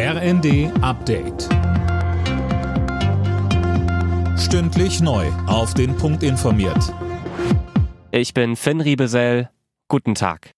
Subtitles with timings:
[0.00, 1.48] RND Update.
[4.38, 5.26] Stündlich neu.
[5.48, 6.94] Auf den Punkt informiert.
[8.12, 9.50] Ich bin Finn Riebesell.
[9.88, 10.52] Guten Tag.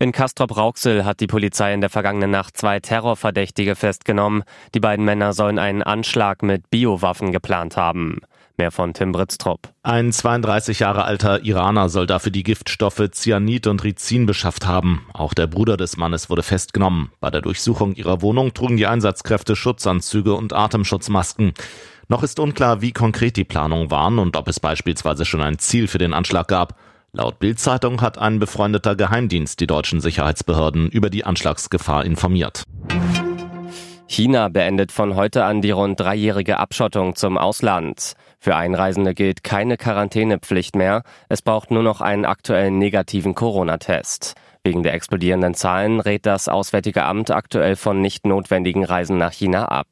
[0.00, 4.42] In Castrop-Rauxel hat die Polizei in der vergangenen Nacht zwei Terrorverdächtige festgenommen.
[4.74, 8.18] Die beiden Männer sollen einen Anschlag mit Biowaffen geplant haben.
[8.60, 9.72] Mehr von Tim Britztrup.
[9.82, 15.06] Ein 32 Jahre alter Iraner soll dafür die Giftstoffe Cyanid und Rizin beschafft haben.
[15.14, 17.10] Auch der Bruder des Mannes wurde festgenommen.
[17.20, 21.54] Bei der Durchsuchung ihrer Wohnung trugen die Einsatzkräfte Schutzanzüge und Atemschutzmasken.
[22.08, 25.88] Noch ist unklar, wie konkret die Planungen waren und ob es beispielsweise schon ein Ziel
[25.88, 26.74] für den Anschlag gab.
[27.12, 32.64] Laut Bild-Zeitung hat ein befreundeter Geheimdienst die deutschen Sicherheitsbehörden über die Anschlagsgefahr informiert.
[34.12, 38.14] China beendet von heute an die rund dreijährige Abschottung zum Ausland.
[38.40, 41.04] Für Einreisende gilt keine Quarantänepflicht mehr.
[41.28, 44.34] Es braucht nur noch einen aktuellen negativen Corona-Test.
[44.64, 49.66] Wegen der explodierenden Zahlen rät das Auswärtige Amt aktuell von nicht notwendigen Reisen nach China
[49.66, 49.86] ab.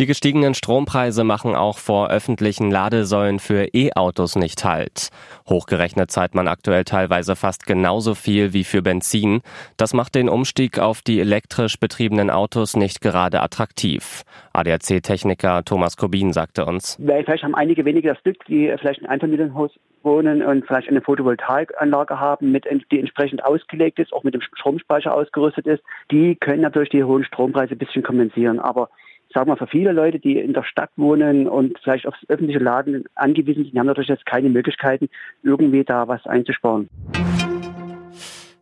[0.00, 5.10] Die gestiegenen Strompreise machen auch vor öffentlichen Ladesäulen für E-Autos nicht halt.
[5.46, 9.42] Hochgerechnet zahlt man aktuell teilweise fast genauso viel wie für Benzin.
[9.76, 14.22] Das macht den Umstieg auf die elektrisch betriebenen Autos nicht gerade attraktiv.
[14.54, 16.96] ADAC-Techniker Thomas Kobin sagte uns.
[16.96, 19.70] Vielleicht haben einige weniger das Glück, die vielleicht ein Einfamilienhaus
[20.02, 25.12] wohnen und vielleicht eine Photovoltaikanlage haben, mit, die entsprechend ausgelegt ist, auch mit dem Stromspeicher
[25.12, 25.82] ausgerüstet ist.
[26.10, 28.60] Die können natürlich die hohen Strompreise ein bisschen kompensieren.
[28.60, 28.88] Aber
[29.32, 33.04] sagen wir, für viele Leute, die in der Stadt wohnen und vielleicht aufs öffentliche Laden
[33.14, 35.08] angewiesen sind, die haben natürlich jetzt keine Möglichkeiten,
[35.42, 36.88] irgendwie da was einzusparen.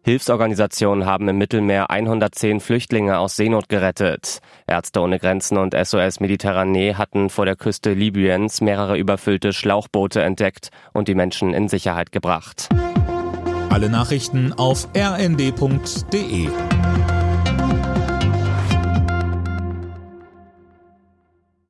[0.05, 4.39] Hilfsorganisationen haben im Mittelmeer 110 Flüchtlinge aus Seenot gerettet.
[4.67, 10.71] Ärzte ohne Grenzen und SOS Mediterranee hatten vor der Küste Libyens mehrere überfüllte Schlauchboote entdeckt
[10.95, 12.71] und die Menschen in Sicherheit gebracht.
[13.69, 16.49] Alle Nachrichten auf rnd.de